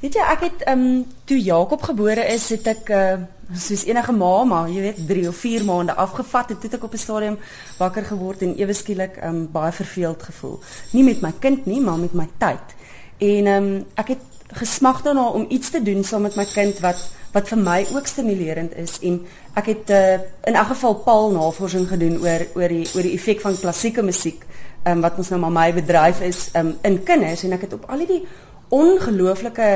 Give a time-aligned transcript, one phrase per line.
[0.00, 3.18] Weet jy, ek het ehm um, toe Jakob gebore is, het ek uh,
[3.52, 6.86] soos enige ma, maar jy weet 3 of 4 maande afgevat en toe het ek
[6.88, 7.36] op 'n stadium
[7.76, 10.58] wakker geword en ewe skielik ehm um, baie verveeld gevoel.
[10.96, 12.74] Nie met my kind nie, maar met my tyd.
[13.18, 14.24] En ehm um, ek het
[14.56, 18.06] gesmag daarna om iets te doen saam met my kind wat wat vir my ook
[18.06, 19.20] stimulerend is en
[19.54, 20.12] ek het uh,
[20.44, 24.42] in elk geval Paul navorsing gedoen oor oor die oor die effek van klassieke musiek
[24.84, 27.86] um, wat ons nou maar my bedryf is um, in kinders en ek het op
[27.86, 28.24] al die
[28.70, 29.68] ongelooflike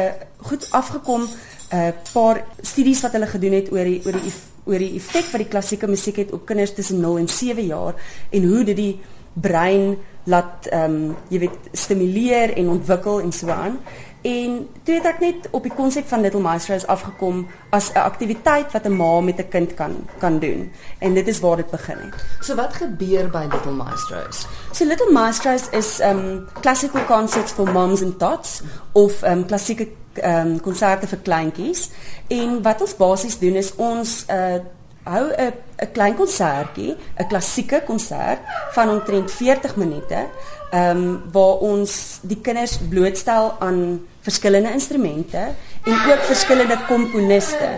[0.49, 4.33] goed afgekom 'n uh, paar studies wat hulle gedoen het oor die oor die
[4.65, 7.95] oor die effek wat die klassieke musiek het op kinders tussen 0 en 7 jaar
[8.31, 9.01] en hoe dit die
[9.35, 13.79] brein laat ehm um, jy weet stimuleer en ontwikkel en so aan.
[14.25, 17.43] En toe het ek net op die konsep van Little Maestros afgekom
[17.77, 20.73] as 'n aktiwiteit wat 'n ma met 'n kind kan kan doen.
[20.99, 22.15] En dit is waar dit begin het.
[22.41, 24.47] So wat gebeur by Little Maestros?
[24.73, 29.89] So Little Maestros is um classical concerts for moms and tots of um klassieke
[30.23, 31.91] um konserte vir kleintjies.
[32.27, 34.59] En wat ons basies doen is ons uh
[35.05, 38.39] hou 'n 'n klein konsertjie, 'n klassieke konsert
[38.73, 40.27] van omtrent 40 minute,
[40.71, 45.39] ehm um, waar ons die kinders blootstel aan verskillende instrumente
[45.83, 47.71] en ook verskillende komponiste.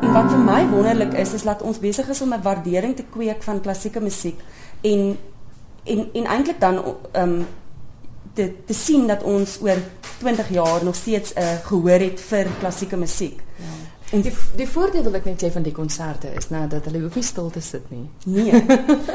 [0.00, 3.04] En wat vir my wonderlik is, is dat ons besig is om 'n waardering te
[3.10, 4.40] kweek van klassieke musiek
[4.80, 5.18] en
[5.84, 7.46] en en eintlik dan um,
[8.32, 9.78] te te sien dat ons oor
[10.18, 13.40] 20 jaar nog steeds 'n uh, gehoor het vir klassieke musiek.
[13.56, 13.64] Ja.
[14.10, 17.00] En die die voordeel wat ek net sê van die konserte is nou dat hulle
[17.00, 18.10] hoef nie stil te sit nie.
[18.24, 18.64] Nee.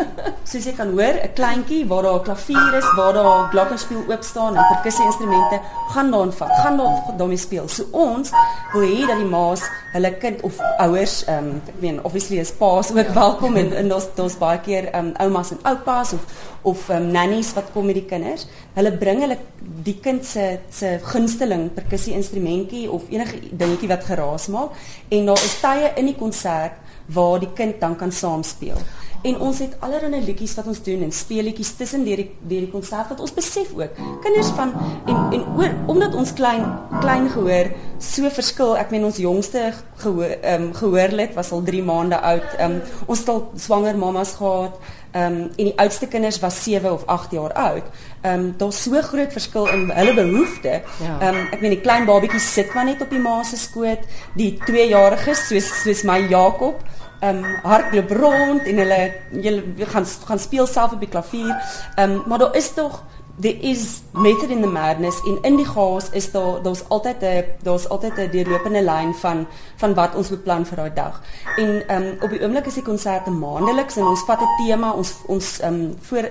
[0.41, 4.23] Soos jy kan hoor, 'n kleintjie waar daar 'n klavier is, waar daar glockenspiel oop
[4.23, 5.61] staan en perkussie instrumente,
[5.93, 7.67] gaan daar vat, gaan daar daarmee speel.
[7.67, 8.31] So ons
[8.73, 9.61] wil hê dat die ma's
[9.93, 13.13] hulle kind of ouers, ehm um, ek meen obviously is pa's ook ja.
[13.13, 16.21] welkom en en daar's daar's baie keer ehm um, oumas en oupas of
[16.61, 18.47] of um, nannies wat kom met die kinders.
[18.73, 19.37] Hulle bring hulle
[19.83, 24.69] die kind se se gunsteling perkussie instrumentjie of enige dingetjie wat geraas maak
[25.09, 26.71] en daar is tye in die konsert
[27.05, 28.77] waar die kind dan kan saam speel.
[29.21, 32.71] En ons het allerlei liedjies wat ons doen en speelietjies tussen deur die deur die
[32.71, 33.99] konsert wat ons besef ook.
[34.23, 34.73] Kinders van
[35.05, 36.63] en en oor omdat ons klein
[37.03, 37.69] klein gehoor
[38.01, 38.73] so verskil.
[38.81, 39.67] Ek meen ons jongste
[40.01, 42.49] gehoor ehm um, gehoorlid was al 3 maande oud.
[42.57, 44.79] Ehm um, ons het al swanger mamas gehad.
[45.11, 47.83] Ehm um, en die oudste kinders was 7 of 8 jaar oud.
[48.21, 50.81] Ehm um, daar's so groot verskil in hulle behoeftes.
[51.03, 51.19] Ja.
[51.19, 51.41] Ehm ja.
[51.41, 54.01] um, ek meen die klein babatjies sit maar net op die ma se skoot.
[54.33, 56.81] Die 2-jariges soos soos my Jakob
[57.21, 58.99] um, hardloop rond en hulle
[59.31, 61.55] hulle gaan gaan speel self op die klavier.
[61.99, 63.03] Um, maar daar is tog
[63.39, 67.45] there is method in the madness en in die chaos is daar daar's altyd 'n
[67.63, 71.21] daar's altyd 'n deurlopende lyn van van wat ons beplan vir daai dag.
[71.57, 75.13] En um, op die oomblik is die konserte maandeliks en ons vat 'n tema ons
[75.25, 76.29] ons um, voor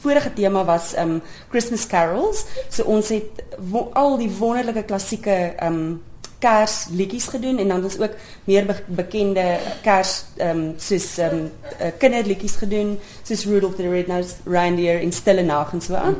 [0.00, 2.44] vorige tema was um, Christmas carols.
[2.68, 3.44] So ons het
[3.92, 6.02] al die wonderlike klassieke um,
[6.40, 11.50] Kersliedjies gedoen en dan ons ook meer be bekende Kers ehm um, soos ehm um,
[11.80, 16.16] uh, kinderliedjies gedoen soos Rudolph the Red-Nosed Reindeer en Stille Nag en so aan.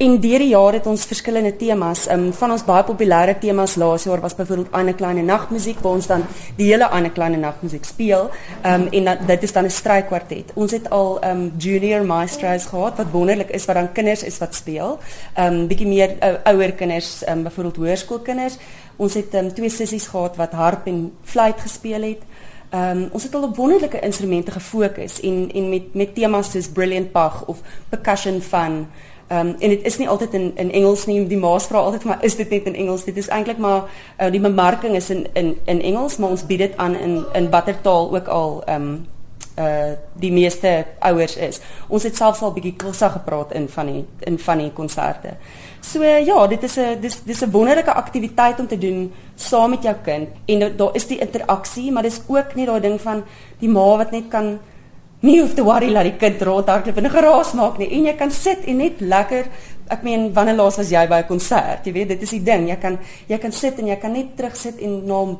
[0.00, 2.06] En deur die jare het ons verskillende temas.
[2.08, 5.98] Ehm um, van ons baie populêre temas laas jaar was byvoorbeeld Anne Kleine Nagmusiek waar
[5.98, 6.22] ons dan
[6.56, 8.30] die hele Anne Kleine Nagmusiek speel.
[8.62, 10.52] Ehm um, en dat, dit is dan 'n strykwartet.
[10.54, 14.38] Ons het al ehm um, junior maestros gehad wat wonderlik is wat dan kinders is
[14.38, 14.98] wat speel.
[15.34, 18.56] Ehm um, bietjie meer uh, ouer kinders, ehm um, byvoorbeeld hoërskoolkinders.
[18.96, 22.22] Ons het um, twee sissies gehad wat harp en fluit gespeel het.
[22.70, 26.68] Ehm um, ons het al op wonderlike instrumente gefokus en en met met temas soos
[26.68, 31.06] brilliant Bach of percussion van ehm um, en dit is nie altyd in in Engels
[31.06, 31.26] nie.
[31.26, 33.04] Die maas vra altyd maar is dit net in Engels?
[33.04, 33.86] Dit is eintlik maar
[34.18, 37.50] uh, die bemarking is in in in Engels, maar ons bied dit aan in in
[37.50, 39.06] watter taal ook al ehm um,
[39.58, 41.60] uh die meeste ouers is.
[41.88, 45.36] Ons het selfs al bietjie Xhosa gepraat in van die in van die konserte.
[45.80, 49.70] So uh, ja, dit is 'n dis dis 'n wonderlike aktiwiteit om te doen saam
[49.70, 53.24] met jou kind en daar is die interaksie, maar dis ook nie daai ding van
[53.58, 54.58] die ma wat net kan
[55.20, 58.16] nie hoef te worry dat die kind rondhardloop en 'n geraas maak nie en jy
[58.16, 59.44] kan sit en net lekker
[59.90, 61.84] Ek meen wanneer laas was jy by 'n konsert?
[61.84, 62.68] Jy weet, dit is die ding.
[62.68, 65.36] Jy kan jy kan sit en jy kan net terugsit en na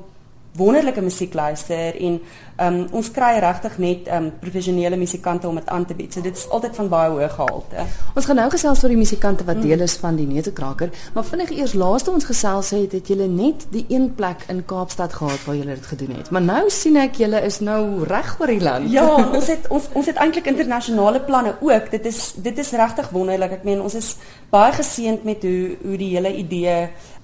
[0.57, 2.21] wonderlike musiek luister en
[2.61, 6.13] um, ons kry regtig net um, professionele musikante om dit aan te bied.
[6.13, 7.87] So dit is altyd van baie hoë gehalte.
[8.15, 11.53] Ons gaan nou gesels oor die musikante wat deel is van die Neutekraker, maar vinnig
[11.57, 15.59] eers laaste ons gesels het het julle net die een plek in Kaapstad gehad waar
[15.59, 16.31] julle dit gedoen het.
[16.31, 18.91] Maar nou sien ek julle is nou reg oor die land.
[18.93, 21.91] Ja, ons het ons ons het eintlik internasionale planne ook.
[21.91, 23.61] Dit is dit is regtig wonderlik.
[23.61, 24.15] Ek meen ons is
[24.51, 26.77] baie geseënd met hoe hoe die hele idee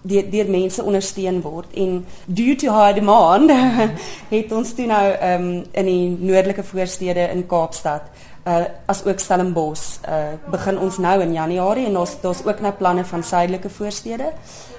[0.06, 3.50] deur deur mense ondersteun word en due to high demand
[4.34, 8.06] het ons toe nou um, in die noordelike voorstede in Kaapstad
[8.46, 12.72] uh, as ook Stellenbosch uh, begin ons nou in Januarie en ons daar's ook nou
[12.78, 14.32] planne van suidelike voorstede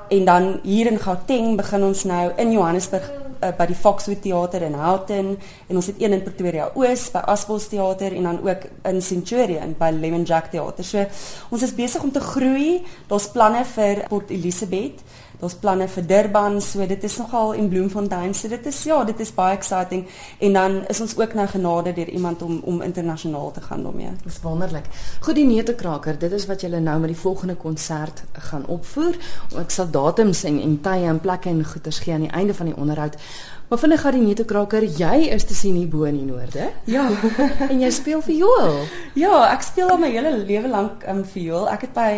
[0.08, 4.64] En dan hier in Gauteng begin ons nou in Johannesburg uh, by die Foxwood Theater
[4.64, 5.34] in Houghton
[5.68, 9.92] en ons een in Pretoria Oos by Asbos Theater en dan ook in Centurion by
[9.92, 10.88] Lemon Jack Theater.
[10.88, 11.04] So
[11.52, 12.86] ons is besig om te groei.
[13.12, 15.04] Daar's planne vir Port Elizabeth.
[15.38, 18.34] Daar's planne vir Durban, so dit is nogal in Bloemfontein.
[18.34, 20.08] So dit is ja, dit is baie exciting
[20.40, 24.16] en dan is ons ook nou genade deur iemand om om internasionaal te gaan daarmee.
[24.24, 24.90] Dis wonderlik.
[25.22, 29.20] Goed die neutekraker, dit is wat julle nou met die volgende konsert gaan opvoer.
[29.62, 32.72] Ek sal datums en en tye en plekke en goeders gee aan die einde van
[32.72, 33.22] die onderhoud.
[33.68, 36.70] Maar vinnig gaan die neutekraker, jy is te sien hier bo in die noorde.
[36.88, 37.10] Ja,
[37.72, 38.78] en jy speel viool.
[39.20, 41.68] Ja, ek speel al my hele lewe lank um, viool.
[41.70, 42.12] Ek het by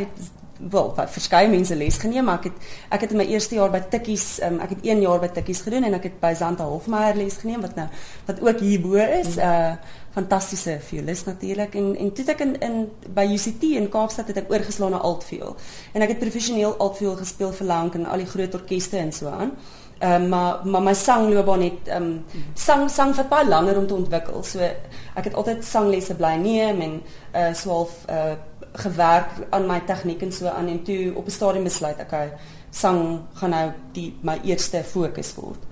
[0.71, 2.67] wel by verskeie mense les geneem, maar ek het
[2.97, 5.63] ek het in my eerste jaar by Tikkies, um, ek het 1 jaar by Tikkies
[5.65, 7.88] gedoen en ek het by Zanta Hofmeyer les geneem wat nou
[8.27, 9.38] wat ook hierbo is.
[9.38, 9.73] Uh
[10.09, 12.77] fantastiese violist natuurlik en en toe ek in in
[13.13, 15.53] by UCT in Kaapstad het ek oorgeslaan na altviool.
[15.94, 19.29] En ek het professioneel altviool gespeel vir lank in al die groot orkeste en so
[19.29, 19.53] aan.
[20.00, 23.88] Ehm um, maar maar my sangloopbaan het ehm um, sang sang vir baie langer om
[23.88, 24.44] te ontwikkel.
[24.44, 27.01] So ek het altyd sanglesse bly neem en
[27.35, 28.33] uh so half uh
[28.74, 32.31] gewerk aan my tegniek en so aan en toe op 'n stadium besluit ek okay,
[32.71, 35.69] sang gaan nou die my eerste fokus word.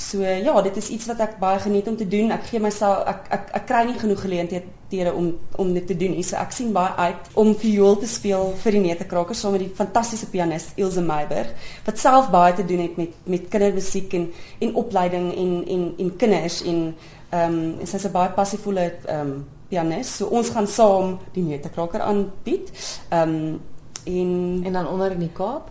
[0.00, 2.30] So ja, dit is iets wat ek baie geniet om te doen.
[2.32, 6.14] Ek gee myself ek ek ek kry nie genoeg geleenthede om om dit te doen
[6.16, 6.24] nie.
[6.24, 9.74] So ek sien baie uit om viool te speel vir die Netekrakers saam met die
[9.76, 11.52] fantastiese pianis Ilse Meiberg
[11.84, 14.30] wat self baie te doen het met met kindermusiek en
[14.60, 16.82] en opleiding en en en kinders en
[17.30, 20.16] ehm um, sy's 'n baie passievolle ehm um, pianis.
[20.16, 22.72] So ons gaan saam die Netekraker aanbied.
[23.08, 23.60] Ehm um,
[24.04, 25.70] en en dan onder in die Kaap.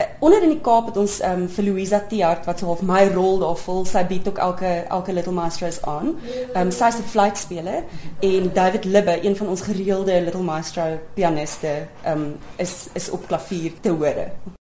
[0.00, 2.82] Uh, onder in die Kaap het ons ehm um, vir Louisa Tiart wat so half
[2.82, 3.84] my rol daar vul.
[3.88, 6.14] Sy bied ook elke elke Little Maestros aan.
[6.52, 7.84] Ehm um, sy's 'n fluitspeler
[8.20, 13.26] en David Libbe, een van ons gereelde Little Maestro pianiste, ehm um, is is op
[13.26, 14.30] klavier te hore.